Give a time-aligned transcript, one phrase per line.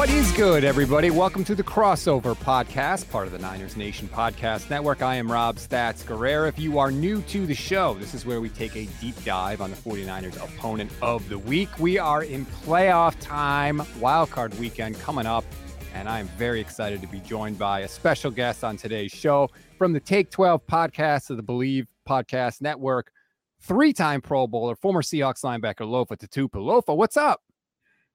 [0.00, 1.10] What is good, everybody?
[1.10, 5.02] Welcome to the Crossover Podcast, part of the Niners Nation Podcast Network.
[5.02, 6.48] I am Rob Stats Guerrera.
[6.48, 9.60] If you are new to the show, this is where we take a deep dive
[9.60, 11.68] on the 49ers opponent of the week.
[11.78, 15.44] We are in playoff time, wildcard weekend coming up,
[15.92, 19.50] and I am very excited to be joined by a special guest on today's show
[19.76, 23.12] from the Take 12 podcast of the Believe Podcast Network,
[23.60, 26.54] three time Pro Bowler, former Seahawks linebacker Lofa Tatupu.
[26.54, 27.42] Lofa, what's up?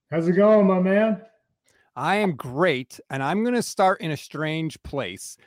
[0.10, 1.22] How's it going, my man?
[1.96, 5.38] I am great, and I'm going to start in a strange place.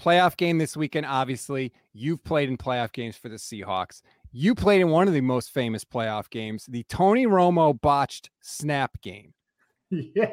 [0.00, 1.72] Playoff game this weekend, obviously.
[1.92, 4.02] You've played in playoff games for the Seahawks.
[4.32, 9.00] You played in one of the most famous playoff games, the Tony Romo botched snap
[9.00, 9.32] game.
[9.90, 10.32] Yeah.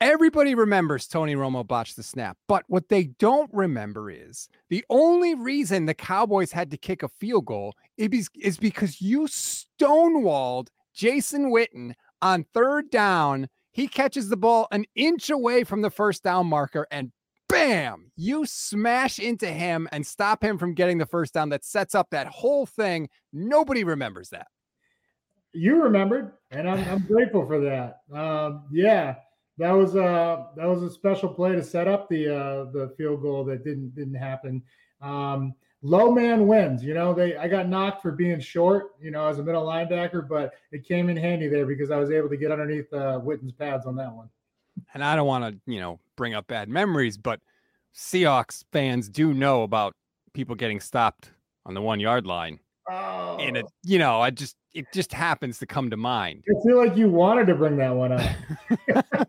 [0.00, 5.34] Everybody remembers Tony Romo botched the snap, but what they don't remember is the only
[5.34, 11.94] reason the Cowboys had to kick a field goal is because you stonewalled Jason Witten
[12.22, 13.48] on third down
[13.78, 17.12] he catches the ball an inch away from the first down marker and
[17.48, 21.94] bam, you smash into him and stop him from getting the first down that sets
[21.94, 23.08] up that whole thing.
[23.32, 24.48] Nobody remembers that.
[25.52, 28.00] You remembered, and I'm, I'm grateful for that.
[28.12, 29.14] Um, yeah,
[29.58, 33.22] that was a that was a special play to set up the uh, the field
[33.22, 34.60] goal that didn't didn't happen.
[35.00, 36.82] Um, low man wins.
[36.82, 40.26] You know, they I got knocked for being short, you know, as a middle linebacker,
[40.26, 43.52] but it came in handy there because I was able to get underneath uh, Witten's
[43.52, 44.28] pads on that one.
[44.94, 47.40] And I don't want to, you know, bring up bad memories, but
[47.94, 49.94] Seahawks fans do know about
[50.32, 51.30] people getting stopped
[51.66, 52.60] on the one yard line.
[52.90, 53.36] Oh.
[53.38, 56.44] And it, you know, I just it just happens to come to mind.
[56.48, 59.28] I feel like you wanted to bring that one up.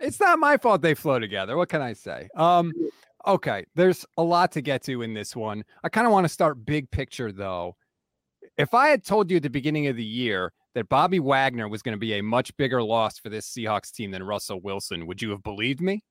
[0.00, 1.56] it's not my fault they flow together.
[1.56, 2.28] What can I say?
[2.36, 2.72] Um,
[3.26, 5.64] Okay, there's a lot to get to in this one.
[5.82, 7.76] I kind of want to start big picture though.
[8.58, 11.82] If I had told you at the beginning of the year that Bobby Wagner was
[11.82, 15.22] going to be a much bigger loss for this Seahawks team than Russell Wilson, would
[15.22, 16.02] you have believed me?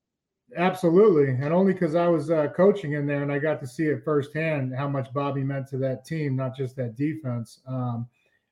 [0.56, 3.84] Absolutely, and only because I was uh, coaching in there and I got to see
[3.84, 7.60] it firsthand how much Bobby meant to that team, not just that defense.
[7.66, 8.08] Um,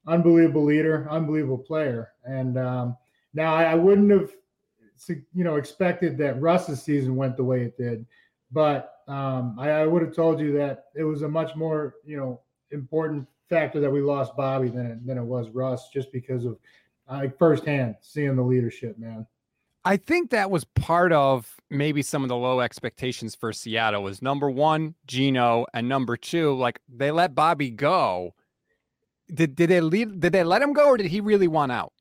[0.06, 2.96] unbelievable leader, unbelievable player, and um,
[3.34, 4.30] now I, I wouldn't have,
[5.08, 8.06] you know, expected that Russ's season went the way it did.
[8.52, 12.16] But um, I, I would have told you that it was a much more, you
[12.16, 12.40] know,
[12.70, 16.58] important factor that we lost Bobby than it, than it was Russ, just because of
[17.08, 19.26] uh, firsthand seeing the leadership, man.
[19.84, 24.22] I think that was part of maybe some of the low expectations for Seattle was
[24.22, 28.34] number one, Geno, and number two, like they let Bobby go.
[29.32, 31.92] Did did they leave did they let him go or did he really want out?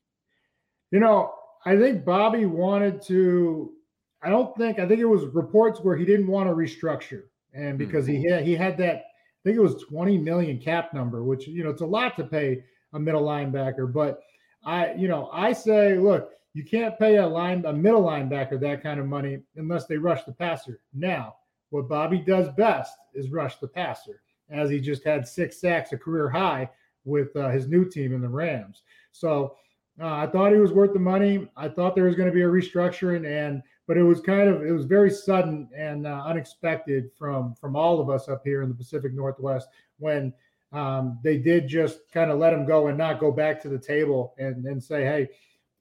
[0.92, 1.34] You know,
[1.64, 3.72] I think Bobby wanted to
[4.22, 7.76] I don't think I think it was reports where he didn't want to restructure, and
[7.76, 8.22] because mm-hmm.
[8.22, 11.64] he had he had that I think it was 20 million cap number, which you
[11.64, 12.62] know it's a lot to pay
[12.92, 13.92] a middle linebacker.
[13.92, 14.20] But
[14.64, 18.82] I you know I say look, you can't pay a line a middle linebacker that
[18.82, 20.80] kind of money unless they rush the passer.
[20.94, 21.36] Now,
[21.70, 25.98] what Bobby does best is rush the passer, as he just had six sacks, a
[25.98, 26.70] career high
[27.04, 28.82] with uh, his new team in the Rams.
[29.10, 29.56] So
[30.00, 31.48] uh, I thought he was worth the money.
[31.56, 34.64] I thought there was going to be a restructuring and but it was kind of
[34.64, 38.68] it was very sudden and uh, unexpected from from all of us up here in
[38.68, 40.32] the Pacific Northwest when
[40.72, 43.78] um, they did just kind of let him go and not go back to the
[43.78, 45.28] table and and say, hey,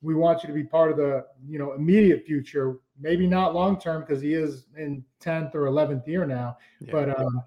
[0.01, 3.79] we want you to be part of the you know immediate future, maybe not long
[3.79, 6.91] term because he is in tenth or eleventh year now, yeah.
[6.91, 7.19] but.
[7.19, 7.43] Um,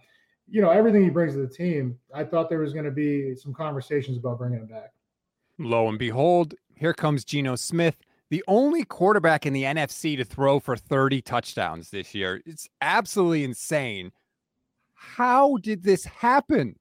[0.47, 1.99] you know everything he brings to the team.
[2.13, 4.93] I thought there was going to be some conversations about bringing him back.
[5.59, 7.97] Lo and behold, here comes Geno Smith
[8.31, 12.41] the only quarterback in the NFC to throw for 30 touchdowns this year.
[12.47, 14.13] It's absolutely insane.
[14.95, 16.77] How did this happen?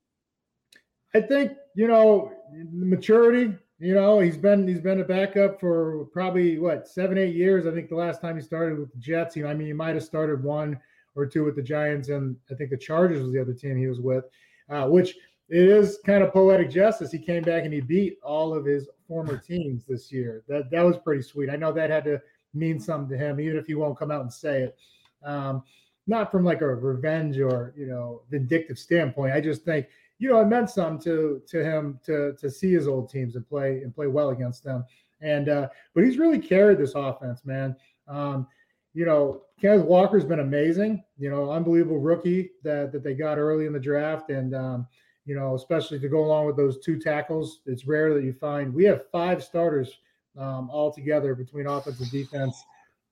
[1.13, 2.31] I think, you know,
[2.71, 7.67] maturity, you know, he's been he's been a backup for probably what, 7 8 years.
[7.67, 9.73] I think the last time he started with the Jets, you know, I mean, he
[9.73, 10.79] might have started one
[11.15, 13.87] or two with the Giants and I think the Chargers was the other team he
[13.87, 14.25] was with.
[14.69, 15.15] Uh, which
[15.49, 17.11] it is kind of poetic justice.
[17.11, 20.43] He came back and he beat all of his former teams this year.
[20.47, 21.49] That that was pretty sweet.
[21.49, 22.21] I know that had to
[22.53, 24.77] mean something to him, even if he won't come out and say it.
[25.23, 25.63] Um,
[26.05, 29.33] not from like a revenge or you know vindictive standpoint.
[29.33, 29.87] I just think
[30.19, 33.47] you know it meant something to to him to to see his old teams and
[33.47, 34.85] play and play well against them.
[35.21, 37.75] And uh, but he's really carried this offense, man.
[38.07, 38.47] Um,
[38.93, 41.03] you know, Kenneth Walker's been amazing.
[41.17, 44.87] You know, unbelievable rookie that that they got early in the draft, and um,
[45.25, 47.61] you know, especially to go along with those two tackles.
[47.65, 48.73] It's rare that you find.
[48.73, 49.99] We have five starters
[50.37, 52.61] um, all together between offense and defense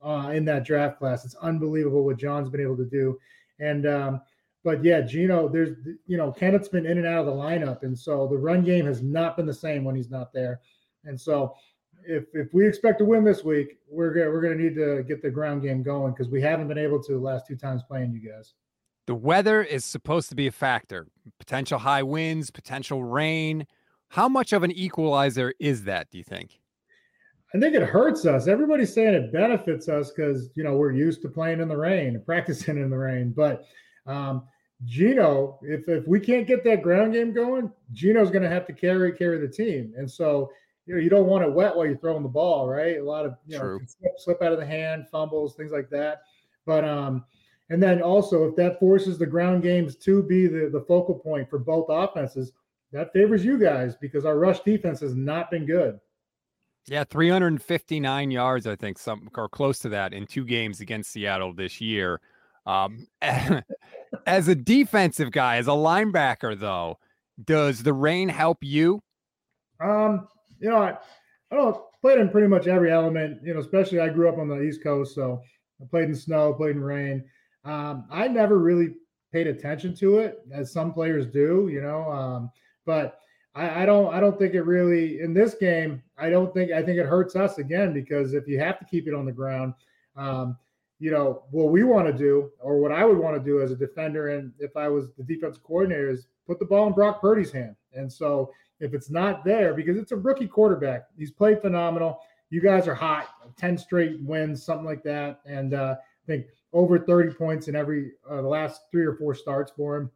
[0.03, 1.25] uh, in that draft class.
[1.25, 3.19] It's unbelievable what John's been able to do.
[3.59, 4.21] And um,
[4.63, 7.97] but yeah, Geno, there's you know, Kenneth's been in and out of the lineup, and
[7.97, 10.61] so the run game has not been the same when he's not there.
[11.05, 11.55] And so
[12.05, 15.21] if if we expect to win this week, we're gonna we're gonna need to get
[15.21, 18.11] the ground game going because we haven't been able to the last two times playing
[18.11, 18.53] you guys.
[19.11, 21.05] The weather is supposed to be a factor.
[21.37, 23.67] Potential high winds, potential rain.
[24.07, 26.09] How much of an equalizer is that?
[26.09, 26.61] Do you think?
[27.53, 28.47] I think it hurts us.
[28.47, 32.15] Everybody's saying it benefits us because you know we're used to playing in the rain
[32.15, 33.33] and practicing in the rain.
[33.35, 33.65] But
[34.07, 34.43] um,
[34.85, 38.73] Geno, if if we can't get that ground game going, Geno's going to have to
[38.73, 39.93] carry carry the team.
[39.97, 40.53] And so
[40.85, 42.97] you know you don't want it wet while you're throwing the ball, right?
[42.97, 46.21] A lot of you know slip, slip out of the hand, fumbles, things like that.
[46.65, 47.25] But um,
[47.71, 51.49] and then also if that forces the ground games to be the the focal point
[51.49, 52.51] for both offenses,
[52.91, 55.99] that favors you guys because our rush defense has not been good.
[56.87, 61.53] Yeah, 359 yards, I think, some or close to that in two games against Seattle
[61.53, 62.19] this year.
[62.65, 66.97] Um, as a defensive guy, as a linebacker, though,
[67.43, 69.01] does the rain help you?
[69.79, 70.27] Um,
[70.59, 70.97] you know, I,
[71.51, 73.39] I don't played in pretty much every element.
[73.43, 75.41] You know, especially I grew up on the East Coast, so
[75.81, 77.23] I played in snow, played in rain.
[77.63, 78.95] Um, I never really
[79.31, 81.69] paid attention to it, as some players do.
[81.71, 82.51] You know, um,
[82.85, 83.19] but
[83.55, 86.01] I, I, don't I don't think it really in this game.
[86.17, 89.07] I don't think I think it hurts us again because if you have to keep
[89.07, 89.73] it on the ground,
[90.15, 90.57] um,
[90.99, 93.71] you know what we want to do or what I would want to do as
[93.71, 97.21] a defender, and if I was the defense coordinator, is put the ball in Brock
[97.21, 97.75] Purdy's hand.
[97.93, 102.19] And so if it's not there, because it's a rookie quarterback, he's played phenomenal.
[102.49, 106.99] You guys are hot, ten straight wins, something like that, and uh, I think over
[106.99, 110.11] 30 points in every uh, the last three or four starts for him.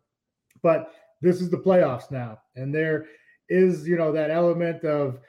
[0.61, 0.91] But
[1.21, 3.05] this is the playoffs now, and there
[3.49, 5.19] is you know that element of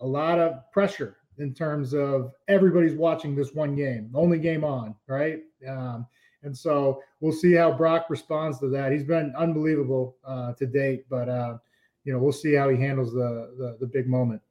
[0.00, 4.94] a lot of pressure in terms of everybody's watching this one game, only game on,
[5.06, 5.40] right?
[5.66, 6.06] Um,
[6.42, 8.92] and so we'll see how Brock responds to that.
[8.92, 11.58] He's been unbelievable uh, to date, but uh,
[12.04, 14.42] you know we'll see how he handles the, the the big moment.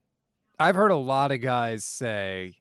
[0.59, 2.53] I've heard a lot of guys say,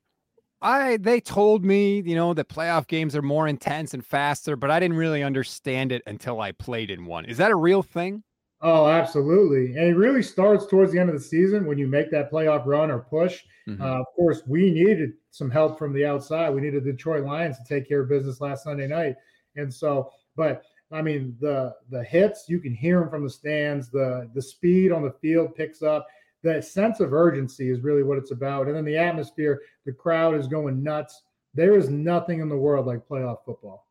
[0.61, 4.69] I they told me, you know, that playoff games are more intense and faster, but
[4.69, 7.25] I didn't really understand it until I played in one.
[7.25, 8.23] Is that a real thing?
[8.63, 9.75] Oh, absolutely.
[9.75, 12.65] And it really starts towards the end of the season when you make that playoff
[12.67, 13.41] run or push.
[13.67, 13.81] Mm-hmm.
[13.81, 16.51] Uh, of course, we needed some help from the outside.
[16.51, 19.15] We needed the Detroit Lions to take care of business last Sunday night.
[19.55, 20.61] And so, but
[20.91, 23.89] I mean, the the hits, you can hear them from the stands.
[23.89, 26.05] The the speed on the field picks up.
[26.43, 28.67] The sense of urgency is really what it's about.
[28.67, 31.21] And then the atmosphere, the crowd is going nuts.
[31.53, 33.87] There is nothing in the world like playoff football.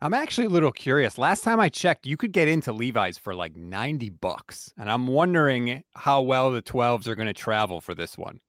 [0.00, 1.16] I'm actually a little curious.
[1.16, 4.72] Last time I checked, you could get into Levi's for like 90 bucks.
[4.76, 8.40] And I'm wondering how well the 12s are going to travel for this one.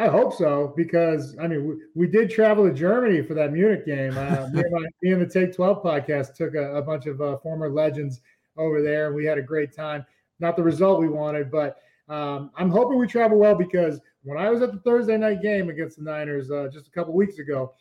[0.00, 3.84] I hope so because I mean we, we did travel to Germany for that Munich
[3.84, 4.16] game.
[4.16, 7.20] Uh, me, and my, me, and the Take Twelve podcast took a, a bunch of
[7.20, 8.22] uh, former legends
[8.56, 10.06] over there, and we had a great time.
[10.38, 11.76] Not the result we wanted, but
[12.10, 15.70] um, I'm hoping we travel well because when I was at the Thursday night game
[15.70, 17.72] against the Niners uh, just a couple weeks ago,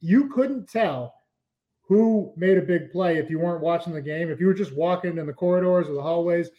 [0.00, 1.14] you couldn't tell
[1.82, 4.28] who made a big play if you weren't watching the game.
[4.28, 6.50] If you were just walking in the corridors or the hallways,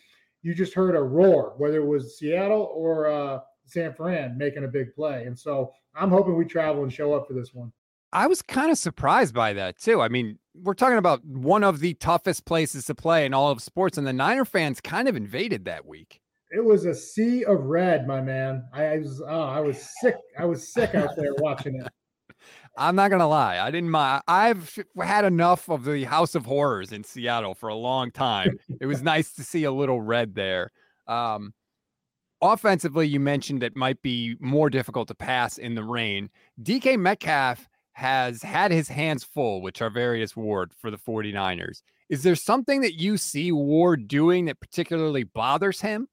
[0.41, 4.69] you just heard a roar, whether it was Seattle or uh, San Fran making a
[4.69, 5.25] big play.
[5.25, 7.73] And so I'm hoping we travel and show up for this one.
[8.13, 9.99] I was kind of surprised by that too.
[9.99, 13.61] I mean, we're talking about one of the toughest places to play in all of
[13.61, 16.21] sports, and the Niner fans kind of invaded that week.
[16.51, 18.63] It was a sea of red, my man.
[18.73, 20.15] I was oh, I was sick.
[20.37, 21.87] I was sick out there watching it.
[22.77, 23.59] I'm not gonna lie.
[23.59, 24.21] I didn't mind.
[24.27, 28.57] I've had enough of the House of Horrors in Seattle for a long time.
[28.79, 30.71] it was nice to see a little red there.
[31.07, 31.53] Um,
[32.41, 36.29] offensively, you mentioned it might be more difficult to pass in the rain.
[36.61, 41.81] DK Metcalf has had his hands full with Charvarius Ward for the 49ers.
[42.09, 46.07] Is there something that you see Ward doing that particularly bothers him?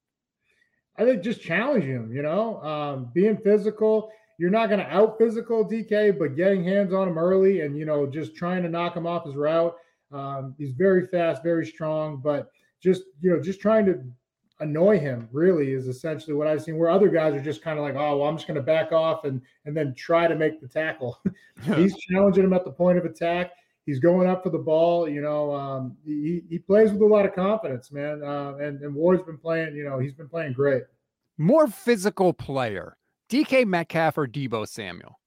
[0.97, 5.17] I think just challenge him, you know, um, being physical you're not going to out
[5.17, 8.95] physical DK, but getting hands on him early and you know just trying to knock
[8.95, 9.75] him off his route.
[10.11, 14.03] Um, he's very fast, very strong, but just you know just trying to
[14.61, 16.77] annoy him really is essentially what I've seen.
[16.77, 18.91] Where other guys are just kind of like, oh, well, I'm just going to back
[18.91, 21.21] off and and then try to make the tackle.
[21.75, 23.51] he's challenging him at the point of attack.
[23.85, 25.07] He's going up for the ball.
[25.07, 28.23] You know, um, he he plays with a lot of confidence, man.
[28.23, 29.75] Uh, and and Ward's been playing.
[29.75, 30.83] You know, he's been playing great.
[31.37, 32.97] More physical player
[33.29, 35.19] DK Metcalf or Deebo Samuel?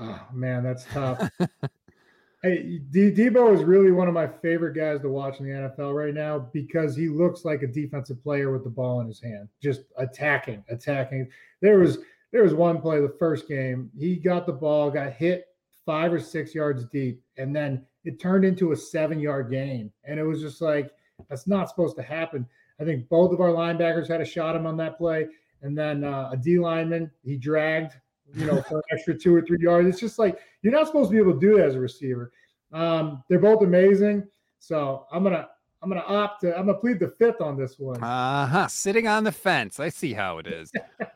[0.00, 1.30] Oh, man, that's tough.
[2.42, 5.94] hey, D- Deebo is really one of my favorite guys to watch in the NFL
[5.94, 9.48] right now because he looks like a defensive player with the ball in his hand,
[9.62, 11.28] just attacking, attacking.
[11.60, 11.98] There was
[12.32, 13.90] there was one play the first game.
[13.96, 15.46] He got the ball, got hit
[15.86, 19.90] five or six yards deep, and then it turned into a seven yard gain.
[20.04, 20.90] And it was just like
[21.30, 22.46] that's not supposed to happen.
[22.78, 25.28] I think both of our linebackers had a shot him on that play
[25.62, 27.92] and then uh, a D lineman he dragged,
[28.34, 29.88] you know, for an extra two or three yards.
[29.88, 32.32] It's just like you're not supposed to be able to do that as a receiver.
[32.72, 34.26] Um, they're both amazing.
[34.58, 35.48] So I'm gonna
[35.82, 38.02] I'm gonna opt to I'm gonna plead the fifth on this one.
[38.02, 38.66] Uh-huh.
[38.68, 39.80] Sitting on the fence.
[39.80, 40.72] I see how it is.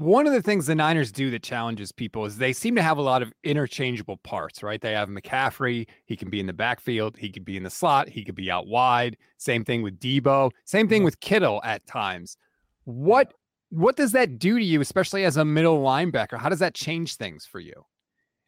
[0.00, 2.96] One of the things the Niners do that challenges people is they seem to have
[2.96, 4.80] a lot of interchangeable parts, right?
[4.80, 5.86] They have McCaffrey.
[6.06, 7.18] He can be in the backfield.
[7.18, 8.08] He could be in the slot.
[8.08, 9.18] He could be out wide.
[9.36, 10.52] Same thing with Deebo.
[10.64, 11.04] Same thing mm-hmm.
[11.04, 12.38] with Kittle at times.
[12.84, 13.34] What
[13.68, 16.38] what does that do to you, especially as a middle linebacker?
[16.38, 17.84] How does that change things for you?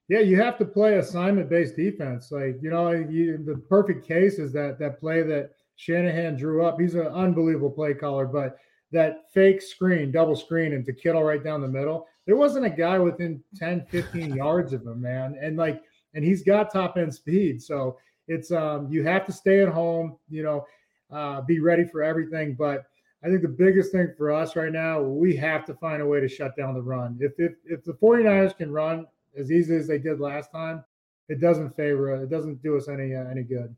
[0.09, 2.33] Yeah, you have to play assignment based defense.
[2.33, 6.81] Like you know, you, the perfect case is that that play that Shanahan drew up.
[6.81, 8.57] He's an unbelievable play caller, but
[8.93, 12.07] that fake screen, double screen into Kittle right down the middle.
[12.27, 15.37] There wasn't a guy within 10, 15 yards of him, man.
[15.41, 15.83] And like,
[16.15, 17.63] and he's got top end speed.
[17.63, 20.67] So it's um you have to stay at home, you know,
[21.11, 22.55] uh, be ready for everything.
[22.55, 22.85] But
[23.25, 26.21] I think the biggest thing for us right now, we have to find a way
[26.21, 27.19] to shut down the run.
[27.21, 29.07] If if if the 49ers can run
[29.37, 30.85] as easy as they did last time,
[31.29, 33.75] it doesn't favor it doesn't do us any uh, any good.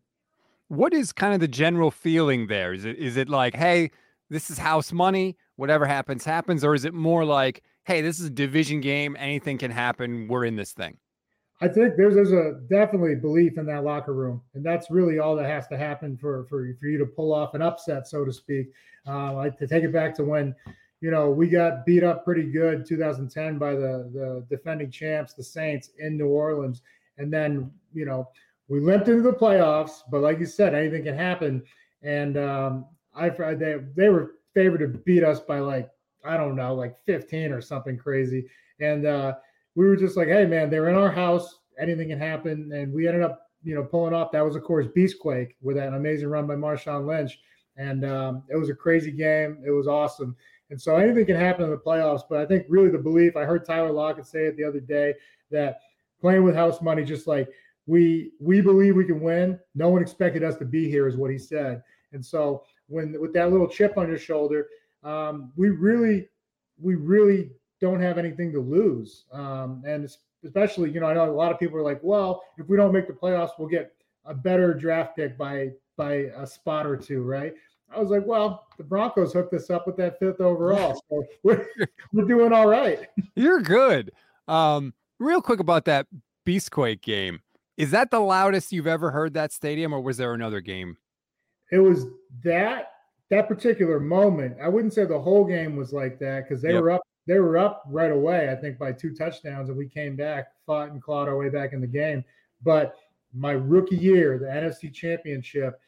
[0.68, 2.73] What is kind of the general feeling there?
[2.73, 3.90] Is it is it like, hey,
[4.34, 8.26] this is house money, whatever happens happens, or is it more like, hey, this is
[8.26, 10.98] a division game, anything can happen, we're in this thing?
[11.60, 15.36] I think there's there's a definitely belief in that locker room, and that's really all
[15.36, 18.32] that has to happen for for for you to pull off an upset, so to
[18.32, 18.66] speak.
[19.06, 20.54] Uh, like to take it back to when,
[21.00, 25.44] you know, we got beat up pretty good 2010 by the the defending champs, the
[25.44, 26.82] Saints in New Orleans,
[27.18, 28.28] and then you know
[28.66, 30.02] we limped into the playoffs.
[30.10, 31.62] But like you said, anything can happen,
[32.02, 35.90] and um, I they they were favored to beat us by like
[36.25, 38.47] I don't know, like 15 or something crazy,
[38.80, 39.06] and.
[39.06, 39.35] uh
[39.75, 41.59] we were just like, hey man, they're in our house.
[41.78, 44.30] Anything can happen, and we ended up, you know, pulling off.
[44.33, 47.38] That was of course Beastquake with an amazing run by Marshawn Lynch,
[47.76, 49.62] and um, it was a crazy game.
[49.66, 50.37] It was awesome,
[50.71, 52.23] and so anything can happen in the playoffs.
[52.28, 53.37] But I think really the belief.
[53.37, 55.14] I heard Tyler Lockett say it the other day
[55.50, 55.80] that
[56.21, 57.49] playing with house money, just like
[57.87, 59.59] we we believe we can win.
[59.75, 61.83] No one expected us to be here, is what he said.
[62.12, 62.62] And so
[62.94, 64.68] when with that little chip on your shoulder,
[65.02, 66.28] um, we really
[66.80, 69.24] we really don't have anything to lose.
[69.32, 70.08] Um, and
[70.44, 72.92] especially, you know, I know a lot of people are like, well, if we don't
[72.92, 73.92] make the playoffs, we'll get
[74.24, 77.54] a better draft pick by by a spot or two, right?
[77.94, 81.66] I was like, well, the Broncos hooked us up with that fifth overall, so we're
[82.12, 83.08] we're doing all right.
[83.36, 84.12] You're good.
[84.48, 86.06] Um, real quick about that
[86.46, 87.40] Beastquake game.
[87.76, 90.96] Is that the loudest you've ever heard that stadium, or was there another game?
[91.75, 92.07] It was
[92.45, 92.93] that
[93.31, 94.57] that particular moment.
[94.62, 96.83] I wouldn't say the whole game was like that because they yep.
[96.83, 100.14] were up they were up right away, I think, by two touchdowns, and we came
[100.14, 102.23] back, fought and clawed our way back in the game.
[102.62, 102.95] But
[103.33, 105.81] my rookie year, the NFC Championship,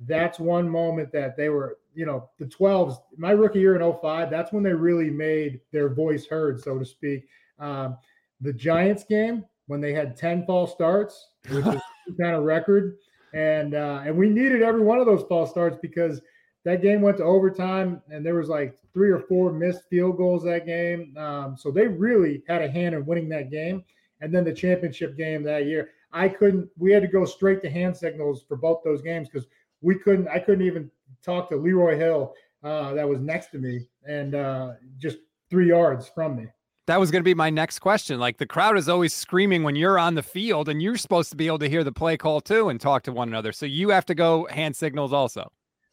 [0.00, 4.30] that's one moment that they were, you know, the 12s, my rookie year in 05,
[4.30, 7.28] that's when they really made their voice heard, so to speak.
[7.60, 7.96] Um,
[8.40, 11.80] the Giants game, when they had 10 false starts, which is
[12.20, 12.96] kind of record.
[13.34, 16.20] And uh, and we needed every one of those false starts because–
[16.68, 20.44] that game went to overtime, and there was like three or four missed field goals
[20.44, 21.16] that game.
[21.16, 23.84] Um, so they really had a hand in winning that game.
[24.20, 26.68] And then the championship game that year, I couldn't.
[26.76, 29.48] We had to go straight to hand signals for both those games because
[29.80, 30.28] we couldn't.
[30.28, 30.90] I couldn't even
[31.24, 35.18] talk to Leroy Hill, uh, that was next to me, and uh, just
[35.48, 36.48] three yards from me.
[36.88, 38.18] That was going to be my next question.
[38.18, 41.36] Like the crowd is always screaming when you're on the field, and you're supposed to
[41.36, 43.52] be able to hear the play call too and talk to one another.
[43.52, 45.52] So you have to go hand signals also.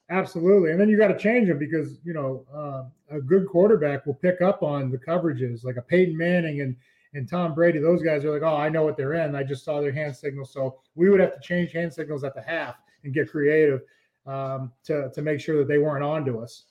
[0.10, 4.06] Absolutely, and then you got to change them because you know uh, a good quarterback
[4.06, 6.78] will pick up on the coverages, like a Peyton Manning and
[7.14, 7.80] and Tom Brady.
[7.80, 9.36] Those guys are like, oh, I know what they're in.
[9.36, 12.34] I just saw their hand signals, so we would have to change hand signals at
[12.34, 13.82] the half and get creative
[14.26, 16.64] um, to to make sure that they weren't on to us.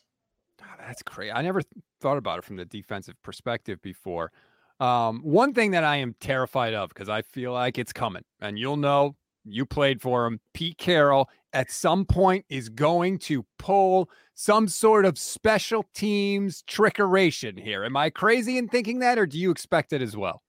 [0.63, 1.31] Oh, that's crazy.
[1.31, 1.61] I never
[2.05, 4.31] thought about it from the defensive perspective before.
[4.79, 8.59] Um, one thing that I am terrified of because I feel like it's coming, and
[8.59, 14.11] you'll know you played for him, Pete Carroll at some point is going to pull
[14.35, 17.85] some sort of special teams trickeration here.
[17.85, 20.43] Am I crazy in thinking that, or do you expect it as well?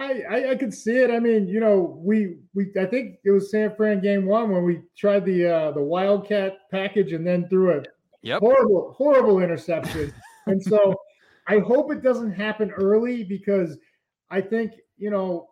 [0.00, 1.10] I, I, I could see it.
[1.10, 4.64] I mean, you know, we we I think it was San Fran game one when
[4.64, 7.82] we tried the uh the Wildcat package and then threw a
[8.22, 8.40] yep.
[8.40, 10.12] horrible horrible interception.
[10.48, 10.94] And so
[11.46, 13.78] I hope it doesn't happen early because
[14.30, 15.48] I think you know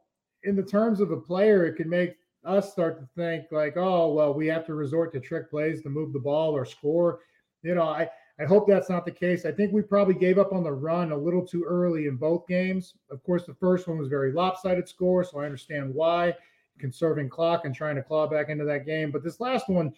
[0.47, 4.13] in the terms of the player, it can make us start to think like, oh,
[4.13, 7.21] well, we have to resort to trick plays to move the ball or score.
[7.63, 9.45] You know, I, I hope that's not the case.
[9.45, 12.47] I think we probably gave up on the run a little too early in both
[12.47, 12.95] games.
[13.11, 16.35] Of course, the first one was very lopsided score, so I understand why
[16.79, 19.11] conserving clock and trying to claw back into that game.
[19.11, 19.93] But this last one,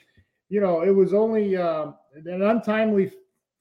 [0.48, 3.12] you know, it was only uh, an untimely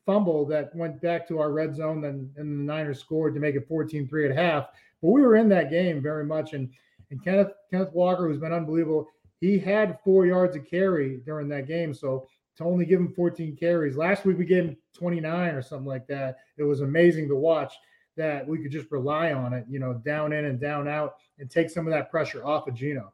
[0.07, 3.53] fumble that went back to our red zone, and, and the Niners scored to make
[3.53, 4.69] it 14-3 at half.
[5.03, 6.71] But we were in that game very much, and
[7.11, 9.07] and Kenneth Kenneth Walker, who's been unbelievable,
[9.39, 11.93] he had four yards of carry during that game.
[11.93, 13.95] So to only give him 14 carries.
[13.95, 16.37] Last week we gave him 29 or something like that.
[16.57, 17.73] It was amazing to watch
[18.15, 21.49] that we could just rely on it, you know, down in and down out and
[21.49, 23.13] take some of that pressure off of Geno.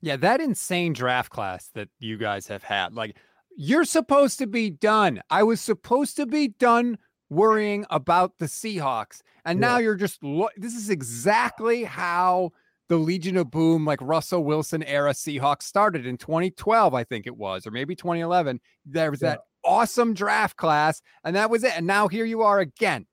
[0.00, 2.94] Yeah, that insane draft class that you guys have had.
[2.94, 3.16] Like
[3.56, 5.20] you're supposed to be done.
[5.30, 6.98] I was supposed to be done
[7.30, 9.20] worrying about the Seahawks.
[9.44, 9.68] And yeah.
[9.68, 12.50] now you're just lo- this is exactly how
[12.88, 17.36] the Legion of Boom, like Russell Wilson era Seahawks started in 2012, I think it
[17.36, 18.60] was, or maybe 2011.
[18.84, 19.30] There was yeah.
[19.30, 21.72] that awesome draft class, and that was it.
[21.76, 23.06] And now here you are again.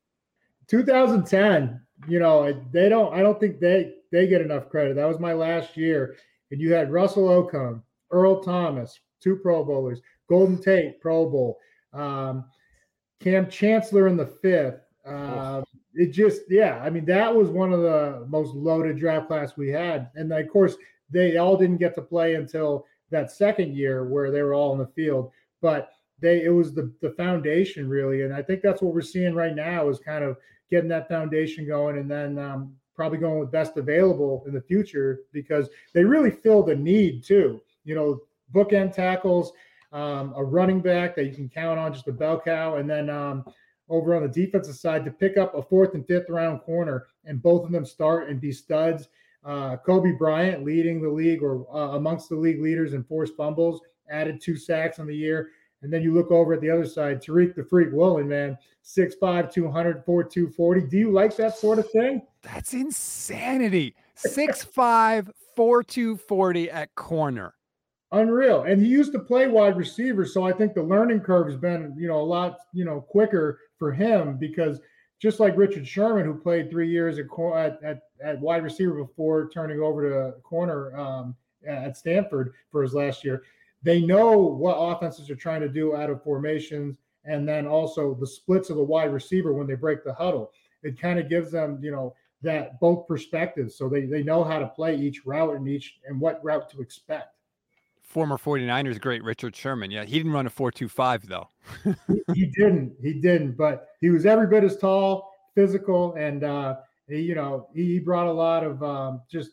[0.68, 4.96] 2010, you know, they don't, I don't think they they get enough credit.
[4.96, 6.18] That was my last year.
[6.52, 7.82] And you had Russell Okung,
[8.12, 11.60] Earl Thomas, two Pro Bowlers, Golden Tate, Pro Bowl,
[11.92, 12.46] um,
[13.20, 14.80] Kam Chancellor in the fifth.
[15.06, 15.62] Uh,
[15.94, 19.68] it just yeah i mean that was one of the most loaded draft class we
[19.68, 20.10] had.
[20.16, 20.78] And of course
[21.10, 24.80] they all didn't get to play until that second year where they were all in
[24.80, 25.32] the field.
[25.62, 25.90] But
[26.22, 28.22] they it was the the foundation really.
[28.22, 30.38] And i think that's what we're seeing right now is kind of
[30.70, 35.24] getting that foundation going and then um, probably going with best available in the future
[35.34, 37.60] because they really filled a need too.
[37.84, 38.20] You know
[38.54, 39.52] bookend tackles
[39.92, 43.10] um, a running back that you can count on just a bell cow and then
[43.10, 43.44] um,
[43.90, 47.42] over on the defensive side to pick up a fourth and fifth round corner, and
[47.42, 49.10] both of them start and be studs.
[49.44, 53.82] Uh, Coby Bryant leading the league or uh, amongst the league leaders in forced fumbles,
[54.10, 55.50] added two sacks on the year.
[55.82, 58.56] And then you look over at the other side, Tariq the Freak Woolen, man,
[58.86, 60.82] 6'5, 200, 4, 240.
[60.82, 62.22] Do you like that sort of thing?
[62.44, 63.96] That's insanity.
[64.16, 67.56] 6'5, 4, 240 at corner.
[68.14, 68.64] Unreal.
[68.64, 70.26] And he used to play wide receiver.
[70.26, 73.60] So I think the learning curve has been, you know, a lot, you know, quicker
[73.78, 74.82] for him because
[75.20, 79.80] just like Richard Sherman, who played three years at at, at, wide receiver before turning
[79.80, 83.44] over to corner um, at Stanford for his last year,
[83.84, 88.28] they know what offenses are trying to do out of formations, and then also the
[88.28, 90.52] splits of the wide receiver when they break the huddle.
[90.84, 94.60] It kind of gives them, you know, that both perspectives, so they they know how
[94.60, 97.36] to play each route and each and what route to expect
[98.12, 99.90] former 49ers great Richard Sherman.
[99.90, 101.48] Yeah, he didn't run a 4.25 though.
[101.84, 102.94] he, he, didn't.
[103.02, 106.76] He didn't, but he was every bit as tall, physical, and uh,
[107.08, 109.52] he, you know, he brought a lot of um, just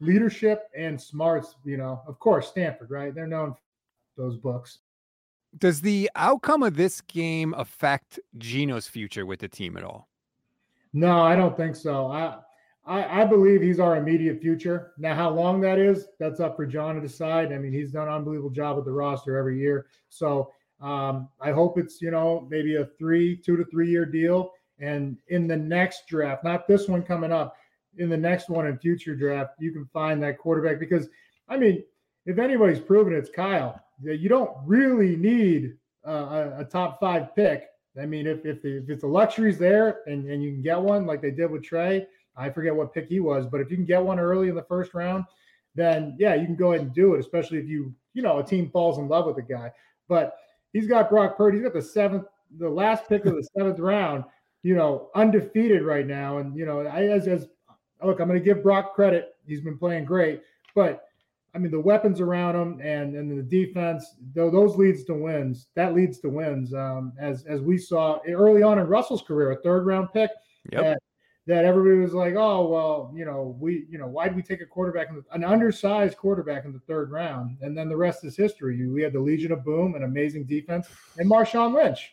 [0.00, 1.56] leadership and smarts.
[1.64, 3.14] You know, of course, Stanford, right?
[3.14, 4.78] They're known for those books.
[5.58, 10.08] Does the outcome of this game affect Geno's future with the team at all?
[10.92, 12.06] No, I don't think so.
[12.06, 12.38] I
[12.86, 14.92] I, I, believe he's our immediate future.
[14.96, 17.52] Now, how long that is, that's up for John to decide.
[17.52, 19.86] I mean, he's done an unbelievable job with the roster every year.
[20.08, 24.52] So um, I hope it's, you know, maybe a three, two to three year deal.
[24.78, 27.56] And in the next draft, not this one coming up,
[27.98, 31.08] in the next one in future draft, you can find that quarterback because,
[31.48, 31.82] I mean,
[32.26, 37.66] if anybody's proven it's Kyle, you don't really need a, a, top five pick.
[38.00, 41.22] I mean, if, if, the, if it's there and, and you can get one like
[41.22, 44.02] they did with Trey, I forget what pick he was, but if you can get
[44.02, 45.24] one early in the first round,
[45.74, 48.44] then yeah, you can go ahead and do it, especially if you, you know, a
[48.44, 49.72] team falls in love with a guy.
[50.08, 50.36] But
[50.72, 52.26] he's got Brock Purdy, he's got the seventh,
[52.58, 54.24] the last pick of the seventh round,
[54.62, 56.38] you know, undefeated right now.
[56.38, 57.48] And, you know, I, as, as
[58.02, 59.34] look, I'm going to give Brock credit.
[59.46, 60.42] He's been playing great,
[60.74, 61.04] but
[61.54, 65.68] I mean, the weapons around him and and the defense, though those leads to wins.
[65.74, 66.74] That leads to wins.
[66.74, 70.30] Um, as as we saw early on in Russell's career, a third round pick.
[70.70, 70.98] Yep
[71.46, 74.60] that everybody was like, oh well, you know, we, you know, why did we take
[74.60, 78.36] a quarterback, the, an undersized quarterback in the third round, and then the rest is
[78.36, 78.86] history.
[78.86, 82.12] We had the Legion of Boom, an amazing defense, and Marshawn Lynch.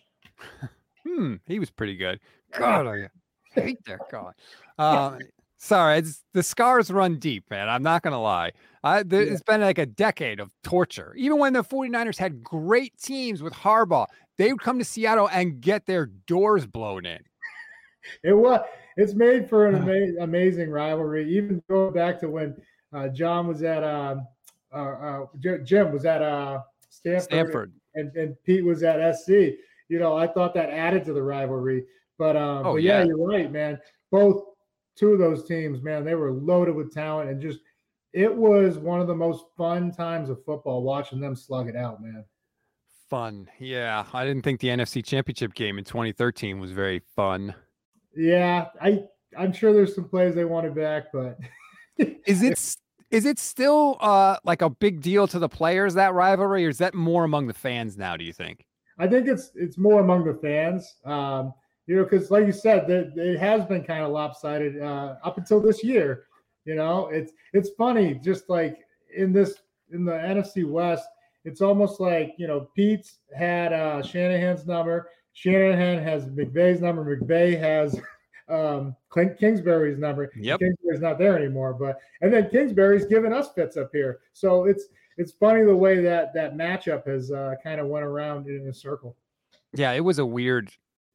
[1.07, 2.19] hmm, he was pretty good.
[2.51, 3.09] God, I
[3.59, 4.31] hate that guy.
[4.79, 5.19] Uh,
[5.59, 7.69] sorry, it's, the scars run deep, man.
[7.69, 8.53] I'm not gonna lie.
[8.83, 9.33] I, there, yeah.
[9.33, 11.13] It's been like a decade of torture.
[11.15, 14.07] Even when the 49ers had great teams with Harbaugh,
[14.39, 17.19] they would come to Seattle and get their doors blown in.
[18.23, 18.59] It was
[18.97, 21.29] it's made for an ama- amazing rivalry.
[21.35, 22.55] Even going back to when
[22.93, 24.27] uh, John was at um,
[24.73, 25.25] uh, uh,
[25.63, 27.73] Jim was at uh, Stanford, Stanford.
[27.95, 29.29] And, and Pete was at SC.
[29.89, 31.85] You know, I thought that added to the rivalry.
[32.17, 33.79] But um, oh, but yeah, yeah, you're right, man.
[34.11, 34.43] Both
[34.95, 37.59] two of those teams, man, they were loaded with talent and just
[38.13, 42.01] it was one of the most fun times of football watching them slug it out,
[42.01, 42.23] man.
[43.09, 43.47] Fun.
[43.59, 44.05] Yeah.
[44.13, 47.55] I didn't think the NFC championship game in 2013 was very fun.
[48.15, 49.03] Yeah, I
[49.37, 51.37] I'm sure there's some plays they wanted back, but
[51.97, 52.59] is it
[53.11, 56.77] is it still uh like a big deal to the players that rivalry, or is
[56.79, 58.17] that more among the fans now?
[58.17, 58.65] Do you think?
[58.99, 60.95] I think it's it's more among the fans.
[61.05, 61.53] Um,
[61.87, 65.37] you know, because like you said, that it has been kind of lopsided uh, up
[65.37, 66.25] until this year.
[66.65, 68.79] You know, it's it's funny, just like
[69.15, 69.55] in this
[69.91, 71.05] in the NFC West,
[71.43, 77.59] it's almost like you know Pete's had uh, Shanahan's number, Shanahan has McVay's number, McVay
[77.59, 77.99] has
[78.49, 80.31] um, Clint Kingsbury's number.
[80.35, 80.59] Yep.
[80.59, 84.19] Kingsbury's not there anymore, but and then Kingsbury's giving us fits up here.
[84.33, 84.85] So it's
[85.17, 88.73] it's funny the way that that matchup has uh, kind of went around in a
[88.73, 89.15] circle.
[89.73, 90.71] Yeah, it was a weird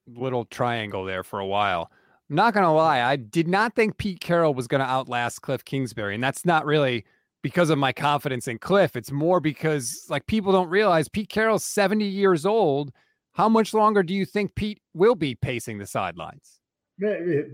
[0.07, 1.91] little triangle there for a while.
[2.29, 6.15] I'm not gonna lie, I did not think Pete Carroll was gonna outlast Kliff Kingsbury,
[6.15, 7.05] and that's not really
[7.43, 8.97] because of my confidence in Kliff.
[8.97, 12.93] It's more because like people don't realize Pete Carroll's 70 years old.
[13.39, 16.59] How much longer do you think Pete will be pacing the sidelines?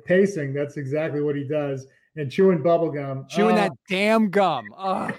[0.07, 1.87] Pacing, that's exactly what he does.
[2.17, 3.27] And chewing bubble gum.
[3.29, 4.65] Chewing uh, that damn gum.
[4.75, 5.13] Uh.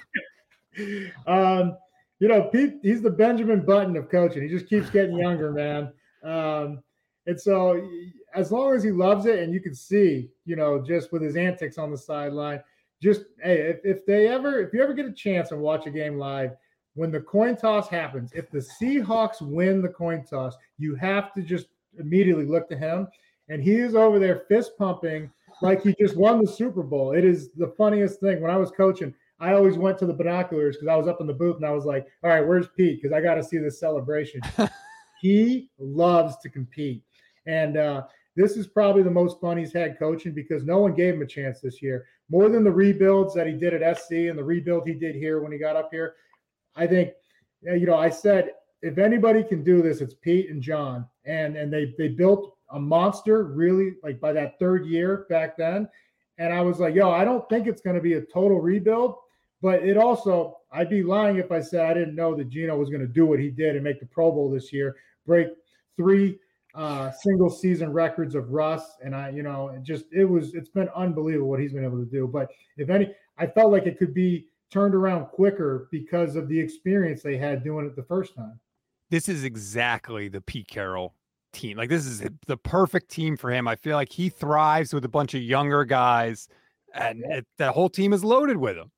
[1.27, 1.77] um,
[2.17, 4.41] you know, Pete, he's the Benjamin Button of coaching.
[4.41, 5.93] He just keeps getting younger, man.
[6.23, 6.81] Um,
[7.27, 7.87] and so
[8.33, 11.35] as long as he loves it and you can see, you know, just with his
[11.35, 12.59] antics on the sideline,
[13.03, 15.91] just hey, if, if they ever, if you ever get a chance and watch a
[15.91, 16.53] game live,
[16.95, 21.41] when the coin toss happens, if the Seahawks win the coin toss, you have to
[21.41, 21.67] just
[21.99, 23.07] immediately look to him.
[23.49, 25.29] And he is over there fist pumping
[25.61, 27.11] like he just won the Super Bowl.
[27.11, 28.41] It is the funniest thing.
[28.41, 31.27] When I was coaching, I always went to the binoculars because I was up in
[31.27, 33.01] the booth and I was like, all right, where's Pete?
[33.01, 34.41] Because I got to see this celebration.
[35.21, 37.03] he loves to compete.
[37.45, 38.03] And uh,
[38.35, 41.27] this is probably the most fun he's had coaching because no one gave him a
[41.27, 42.05] chance this year.
[42.29, 45.41] More than the rebuilds that he did at SC and the rebuild he did here
[45.41, 46.15] when he got up here.
[46.75, 47.11] I think,
[47.61, 51.07] you know, I said if anybody can do this, it's Pete and John.
[51.25, 55.87] And and they they built a monster really like by that third year back then.
[56.37, 59.15] And I was like, yo, I don't think it's going to be a total rebuild,
[59.61, 62.89] but it also I'd be lying if I said I didn't know that Geno was
[62.89, 65.47] going to do what he did and make the Pro Bowl this year, break
[65.95, 66.37] three
[66.75, 70.69] uh, single season records of Russ, and I, you know, it just it was it's
[70.69, 72.27] been unbelievable what he's been able to do.
[72.27, 76.59] But if any, I felt like it could be turned around quicker because of the
[76.59, 78.59] experience they had doing it the first time.
[79.09, 81.15] This is exactly the Pete Carroll
[81.53, 81.77] team.
[81.77, 83.67] Like this is the perfect team for him.
[83.67, 86.47] I feel like he thrives with a bunch of younger guys,
[86.93, 88.91] and it, that whole team is loaded with him.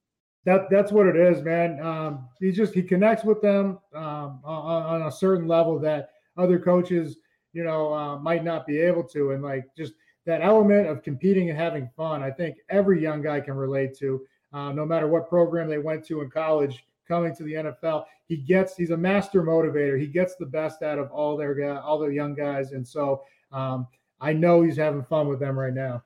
[0.46, 1.80] That that's what it is, man.
[1.82, 6.58] Um, he just he connects with them um, on, on a certain level that other
[6.58, 7.18] coaches
[7.58, 9.32] you know, uh, might not be able to.
[9.32, 9.94] And like just
[10.28, 14.22] that element of competing and having fun, I think every young guy can relate to,
[14.54, 16.84] uh, no matter what program they went to in college.
[17.08, 19.98] Coming to the NFL, he gets he's a master motivator.
[19.98, 23.88] He gets the best out of all their all the young guys, and so um,
[24.20, 26.04] I know he's having fun with them right now.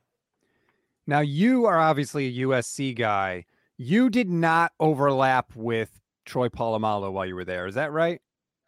[1.07, 3.45] Now you are obviously a USC guy.
[3.77, 7.65] You did not overlap with Troy Polamalu while you were there.
[7.65, 8.21] Is that right?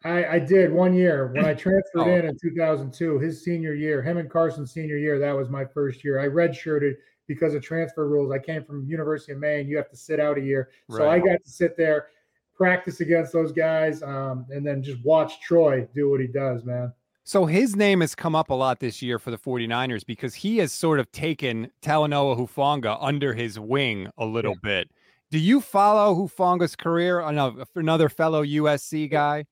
[0.04, 2.14] I, I did one year when I transferred oh.
[2.14, 5.18] in in 2002, his senior year, him and Carson's senior year.
[5.18, 6.20] That was my first year.
[6.20, 6.94] I redshirted
[7.26, 8.32] because of transfer rules.
[8.32, 9.68] I came from University of Maine.
[9.68, 10.98] You have to sit out a year, right.
[10.98, 12.08] so I got to sit there,
[12.54, 16.92] practice against those guys, um, and then just watch Troy do what he does, man.
[17.26, 20.58] So his name has come up a lot this year for the 49ers because he
[20.58, 24.68] has sort of taken Talanoa Hufanga under his wing a little yeah.
[24.82, 24.90] bit.
[25.30, 27.20] Do you follow Hufanga's career?
[27.20, 29.46] Another fellow USC guy.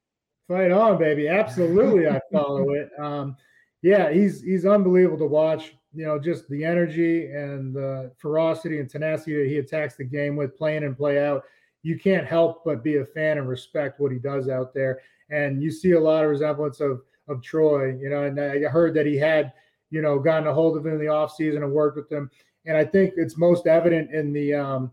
[0.49, 1.29] Fight on, baby.
[1.29, 2.91] Absolutely, I follow it.
[3.01, 3.37] Um,
[3.81, 5.75] yeah, he's he's unbelievable to watch.
[5.95, 10.37] You know, just the energy and the ferocity and tenacity that he attacks the game
[10.37, 11.45] with, playing and play out.
[11.83, 15.01] You can't help but be a fan and respect what he does out there.
[15.31, 17.97] And you see a lot of resemblance of of Troy.
[17.97, 19.53] You know, and I heard that he had,
[19.91, 22.31] you know, gotten a hold of him in the offseason and worked with him.
[22.65, 24.93] And I think it's most evident in the um,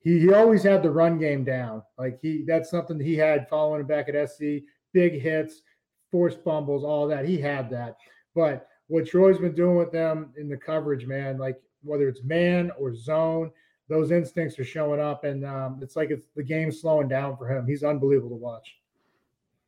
[0.00, 1.82] he he always had the run game down.
[1.98, 5.62] Like he that's something that he had following him back at SC big hits,
[6.10, 7.24] forced fumbles, all that.
[7.24, 7.96] He had that.
[8.34, 12.72] But what Troy's been doing with them in the coverage, man, like whether it's man
[12.76, 13.52] or zone,
[13.88, 17.48] those instincts are showing up, and um, it's like it's the game slowing down for
[17.48, 17.66] him.
[17.66, 18.76] He's unbelievable to watch.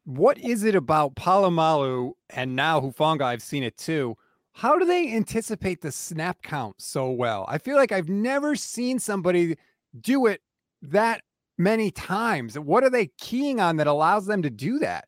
[0.04, 3.22] What is it about Polamalu and now Hufanga?
[3.22, 4.16] I've seen it too.
[4.54, 7.46] How do they anticipate the snap count so well?
[7.48, 9.56] I feel like I've never seen somebody
[10.00, 10.40] do it
[10.82, 11.22] that
[11.58, 12.58] many times.
[12.58, 15.04] What are they keying on that allows them to do that?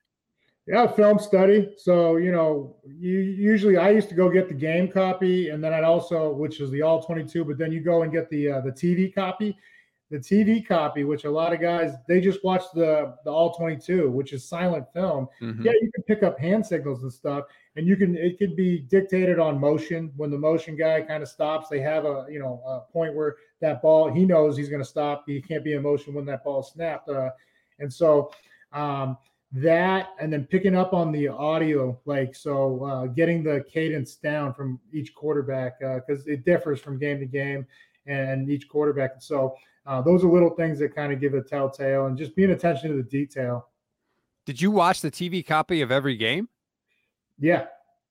[0.67, 1.75] Yeah, film study.
[1.77, 5.75] So, you know, you usually I used to go get the game copy and then
[5.75, 8.61] I'd also which is the all 22, but then you go and get the uh,
[8.61, 9.57] the TV copy.
[10.11, 14.11] The TV copy, which a lot of guys they just watch the the all 22,
[14.11, 15.29] which is silent film.
[15.43, 15.65] Mm-hmm.
[15.65, 17.45] Yeah, you can pick up hand signals and stuff
[17.77, 21.29] and you can it could be dictated on motion when the motion guy kind of
[21.29, 24.83] stops, they have a, you know, a point where that ball he knows he's going
[24.83, 25.25] to stop.
[25.27, 27.09] He can't be in motion when that ball snapped.
[27.09, 27.31] Uh,
[27.81, 28.31] and so
[28.73, 29.19] um
[29.55, 34.53] that and then picking up on the audio like so uh, getting the cadence down
[34.53, 37.65] from each quarterback uh, because uh, it differs from game to game
[38.07, 39.23] and each quarterback.
[39.23, 39.55] So
[39.87, 42.91] uh, those are little things that kind of give a telltale and just being attention
[42.91, 43.69] to the detail.
[44.45, 46.49] Did you watch the tv copy of every game?
[47.39, 47.67] Yeah.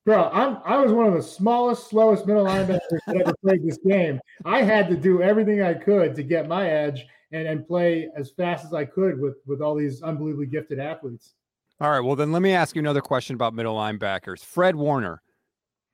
[0.05, 3.77] Bro i'm i was one of the smallest slowest middle linebackers that ever played this
[3.85, 4.19] game.
[4.45, 8.31] I had to do everything i could to get my edge and, and play as
[8.31, 11.33] fast as I could with with all these unbelievably gifted athletes.
[11.81, 11.99] All right.
[11.99, 14.45] Well, then let me ask you another question about middle linebackers.
[14.45, 15.21] Fred Warner.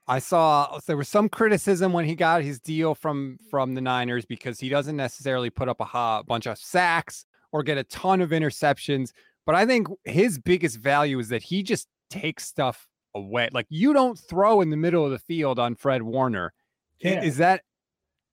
[0.07, 4.25] I saw there was some criticism when he got his deal from from the Niners
[4.25, 8.21] because he doesn't necessarily put up a ha, bunch of sacks or get a ton
[8.21, 9.11] of interceptions.
[9.45, 13.49] But I think his biggest value is that he just takes stuff away.
[13.53, 16.53] Like you don't throw in the middle of the field on Fred Warner.
[17.01, 17.23] Can't.
[17.23, 17.61] Is that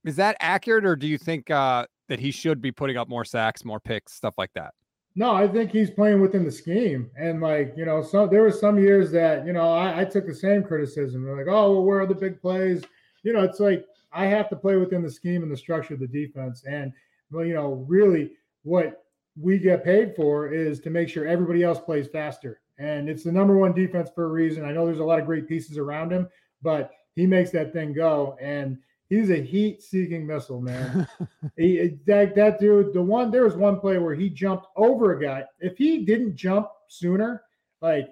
[0.04, 3.24] is that accurate, or do you think uh, that he should be putting up more
[3.24, 4.72] sacks, more picks, stuff like that?
[5.18, 7.10] No, I think he's playing within the scheme.
[7.18, 10.26] And like, you know, so there were some years that, you know, I, I took
[10.26, 11.24] the same criticism.
[11.24, 12.82] They're like, oh, well, where are the big plays?
[13.22, 16.00] You know, it's like I have to play within the scheme and the structure of
[16.00, 16.64] the defense.
[16.68, 16.92] And
[17.30, 19.04] well, you know, really what
[19.40, 22.60] we get paid for is to make sure everybody else plays faster.
[22.78, 24.64] And it's the number one defense for a reason.
[24.64, 26.28] I know there's a lot of great pieces around him,
[26.62, 28.36] but he makes that thing go.
[28.40, 31.06] And he's a heat-seeking missile, man.
[31.56, 35.22] he, that, that dude, the one there was one play where he jumped over a
[35.22, 35.44] guy.
[35.60, 37.42] If he didn't jump sooner,
[37.80, 38.08] like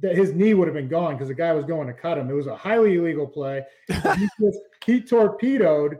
[0.00, 2.30] that, his knee would have been gone because the guy was going to cut him.
[2.30, 3.64] It was a highly illegal play.
[3.88, 5.98] he, just, he torpedoed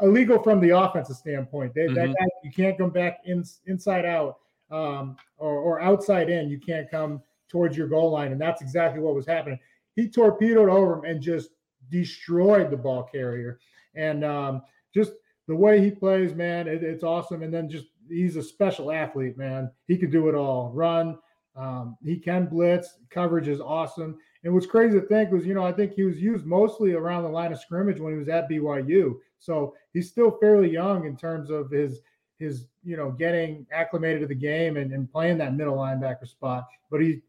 [0.00, 1.74] illegal from the offensive standpoint.
[1.74, 1.94] They, mm-hmm.
[1.94, 4.38] That guy, you can't come back in, inside out
[4.70, 6.48] um, or, or outside in.
[6.48, 9.58] You can't come towards your goal line, and that's exactly what was happening.
[9.94, 11.50] He torpedoed over him and just
[11.92, 13.60] destroyed the ball carrier.
[13.94, 15.12] And um, just
[15.46, 17.42] the way he plays, man, it, it's awesome.
[17.42, 19.70] And then just he's a special athlete, man.
[19.86, 20.72] He can do it all.
[20.74, 21.18] Run,
[21.54, 22.98] um, he can blitz.
[23.10, 24.18] Coverage is awesome.
[24.42, 27.22] And what's crazy to think was, you know, I think he was used mostly around
[27.22, 29.14] the line of scrimmage when he was at BYU.
[29.38, 32.00] So he's still fairly young in terms of his
[32.38, 36.66] his you know getting acclimated to the game and, and playing that middle linebacker spot.
[36.90, 37.22] But he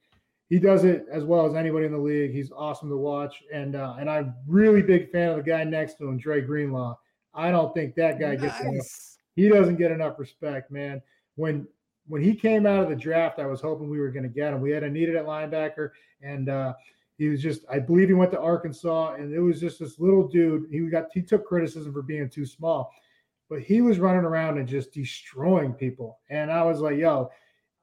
[0.54, 2.32] he does it as well as anybody in the league.
[2.32, 5.96] He's awesome to watch, and uh, and I'm really big fan of the guy next
[5.96, 6.96] to him, Dre Greenlaw.
[7.34, 8.42] I don't think that guy nice.
[8.42, 9.18] gets enough.
[9.36, 11.02] He doesn't get enough respect, man.
[11.38, 11.68] When
[12.06, 14.54] when he came out of the draft, I was hoping we were going to get
[14.54, 14.62] him.
[14.62, 15.90] We had a needed at linebacker,
[16.22, 16.74] and uh,
[17.18, 20.28] he was just I believe he went to Arkansas, and it was just this little
[20.28, 20.68] dude.
[20.70, 22.94] He got he took criticism for being too small,
[23.50, 26.20] but he was running around and just destroying people.
[26.30, 27.32] And I was like, yo,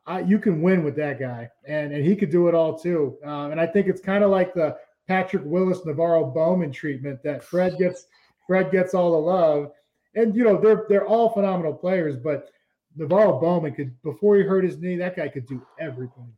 [0.06, 3.18] I, you can win with that guy, and and he could do it all too.
[3.24, 7.42] Um, and I think it's kind of like the Patrick Willis, NaVorro Bowman treatment that
[7.42, 8.06] Fred gets.
[8.46, 9.70] Fred gets all the love,
[10.16, 12.16] and you know they're they're all phenomenal players.
[12.16, 12.50] But
[12.98, 16.32] NaVorro Bowman could before he hurt his knee, that guy could do everything.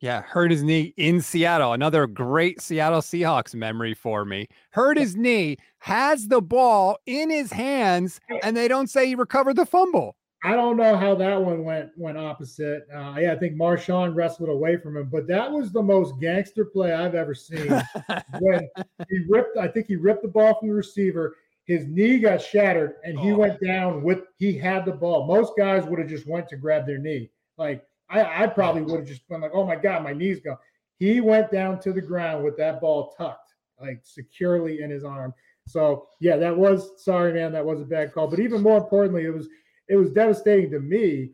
[0.00, 1.72] Yeah, hurt his knee in Seattle.
[1.72, 4.46] Another great Seattle Seahawks memory for me.
[4.70, 9.56] Hurt his knee, has the ball in his hands, and they don't say he recovered
[9.56, 10.14] the fumble.
[10.44, 12.86] I don't know how that one went went opposite.
[12.94, 16.64] Uh, yeah, I think Marshawn wrestled away from him, but that was the most gangster
[16.64, 17.68] play I've ever seen.
[18.40, 18.68] when
[19.08, 21.36] he ripped, I think he ripped the ball from the receiver.
[21.64, 23.36] His knee got shattered, and he oh.
[23.36, 24.20] went down with.
[24.38, 25.26] He had the ball.
[25.26, 27.30] Most guys would have just went to grab their knee.
[27.56, 30.58] Like I, I probably would have just been like, "Oh my god, my knee's gone."
[30.98, 35.34] He went down to the ground with that ball tucked, like securely in his arm.
[35.66, 37.52] So yeah, that was sorry, man.
[37.52, 38.28] That was a bad call.
[38.28, 39.48] But even more importantly, it was
[39.88, 41.30] it was devastating to me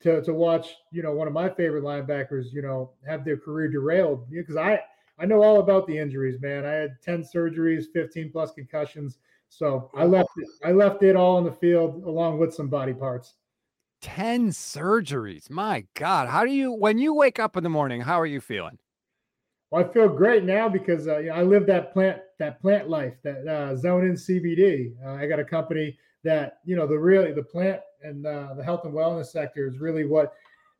[0.00, 3.68] to to watch, you know, one of my favorite linebackers, you know, have their career
[3.68, 4.80] derailed because I
[5.18, 6.64] I know all about the injuries, man.
[6.64, 9.18] I had 10 surgeries, 15 plus concussions.
[9.48, 12.92] So I left it, I left it all on the field along with some body
[12.92, 13.34] parts.
[14.00, 15.48] 10 surgeries.
[15.48, 16.28] My God.
[16.28, 18.78] How do you when you wake up in the morning, how are you feeling?
[19.70, 22.90] Well, I feel great now because uh, you know, I live that plant that plant
[22.90, 24.92] life, that uh, zone in CBD.
[25.04, 28.62] Uh, I got a company that you know the really the plant and uh, the
[28.62, 30.34] health and wellness sector is really what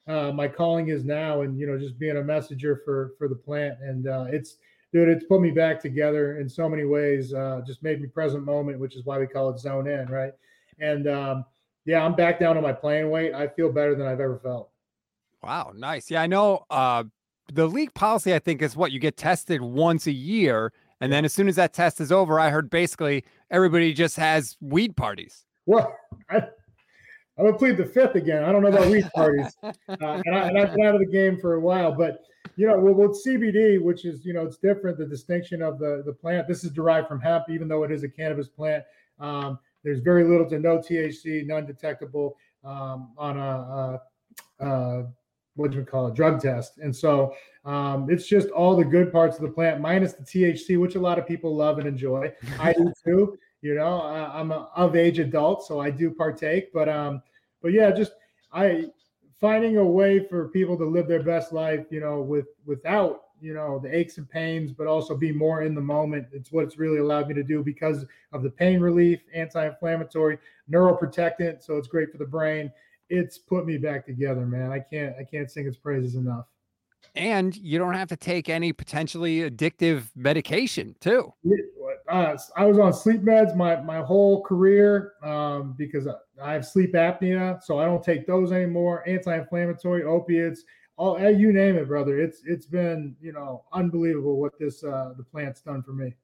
[0.07, 3.35] uh, my calling is now, and you know just being a messenger for for the
[3.35, 4.59] plant, and uh, it's
[4.93, 7.35] dude, it's put me back together in so many ways.
[7.35, 10.33] Uh, just made me present moment, which is why we call it zone in, right?
[10.79, 11.45] And um,
[11.85, 13.35] yeah, I'm back down to my playing weight.
[13.35, 14.71] I feel better than I've ever felt.
[15.43, 16.11] Wow, nice.
[16.11, 16.65] Yeah, I know.
[16.71, 17.05] Uh,
[17.53, 21.27] the league policy, I think, is what you get tested once a year and then
[21.27, 25.45] as soon as that test is over, I heard basically everybody just has weed parties.
[25.67, 25.95] Well,
[26.31, 26.45] I,
[27.39, 28.45] I'm gonna plead the fifth again.
[28.45, 31.39] I don't know about weed parties, uh, and, I, have been out of the game
[31.41, 31.93] for a while.
[31.93, 32.21] But
[32.57, 34.99] you know, with, with CBD, which is you know, it's different.
[34.99, 36.47] The distinction of the the plant.
[36.47, 38.85] This is derived from hemp, even though it is a cannabis plant.
[39.19, 44.01] Um, there's very little to no THC, none detectable um, on a,
[44.61, 45.07] a, a
[45.57, 46.79] what do we call it, drug test.
[46.79, 50.81] And so um, it's just all the good parts of the plant, minus the THC,
[50.81, 52.33] which a lot of people love and enjoy.
[52.59, 53.39] I do too.
[53.65, 56.71] You know, I, am a of age adult, so I do partake.
[56.71, 57.23] But um,
[57.63, 58.13] but yeah, just
[58.53, 58.91] I
[59.41, 63.55] finding a way for people to live their best life, you know, with without you
[63.55, 66.27] know the aches and pains, but also be more in the moment.
[66.33, 70.37] It's what it's really allowed me to do because of the pain relief, anti-inflammatory,
[70.71, 71.63] neuroprotectant.
[71.63, 72.71] So it's great for the brain.
[73.09, 74.73] It's put me back together, man.
[74.73, 76.45] I can't I can't sing its praises enough.
[77.15, 81.33] And you don't have to take any potentially addictive medication too.
[82.09, 86.07] Uh, I was on sleep meds my my whole career um, because
[86.43, 89.03] I have sleep apnea, so I don't take those anymore.
[89.09, 90.65] Anti-inflammatory, opiates,
[90.97, 92.21] all eh, you name it, brother.
[92.21, 96.15] It's it's been you know unbelievable what this uh, the plant's done for me.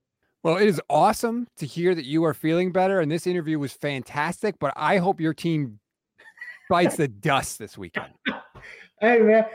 [0.42, 3.72] Well, it is awesome to hear that you are feeling better, and this interview was
[3.72, 4.56] fantastic.
[4.58, 5.80] But I hope your team
[6.68, 8.12] bites the dust this weekend.
[9.00, 9.46] hey man,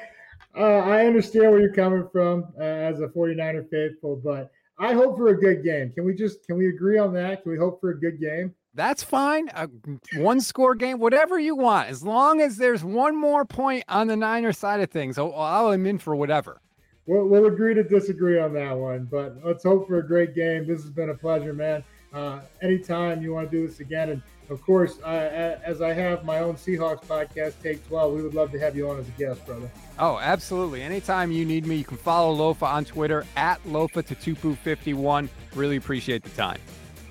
[0.57, 5.17] uh, I understand where you're coming from uh, as a 49er faithful, but I hope
[5.17, 5.91] for a good game.
[5.93, 7.43] Can we just can we agree on that?
[7.43, 8.53] Can we hope for a good game?
[8.73, 9.49] That's fine.
[9.55, 9.69] A
[10.17, 14.17] one score game, whatever you want, as long as there's one more point on the
[14.17, 15.17] Niner side of things.
[15.17, 16.61] I'll, I'll am in for whatever.
[17.05, 20.67] We'll, we'll agree to disagree on that one, but let's hope for a great game.
[20.67, 21.83] This has been a pleasure, man.
[22.13, 26.23] Uh, anytime you want to do this again, and of course, uh, as I have
[26.23, 29.11] my own Seahawks podcast, Take 12, we would love to have you on as a
[29.11, 29.69] guest, brother.
[29.97, 30.81] Oh, absolutely.
[30.81, 35.29] Anytime you need me, you can follow Lofa on Twitter at Lofa Tatupu51.
[35.55, 36.59] Really appreciate the time.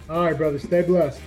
[0.08, 0.58] All right, brother.
[0.58, 1.20] Stay blessed.